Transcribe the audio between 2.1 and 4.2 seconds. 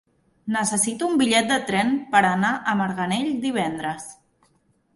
per anar a Marganell divendres.